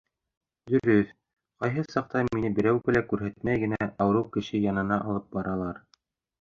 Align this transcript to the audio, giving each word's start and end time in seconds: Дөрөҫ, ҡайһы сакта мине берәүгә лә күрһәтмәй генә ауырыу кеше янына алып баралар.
Дөрөҫ, 0.69 1.11
ҡайһы 1.65 1.83
сакта 1.97 2.23
мине 2.31 2.51
берәүгә 2.61 2.97
лә 2.97 3.05
күрһәтмәй 3.13 3.63
генә 3.67 3.81
ауырыу 4.07 4.27
кеше 4.39 4.65
янына 4.67 5.01
алып 5.07 5.33
баралар. 5.39 5.83